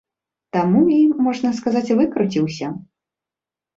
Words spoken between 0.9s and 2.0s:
і, можна сказаць,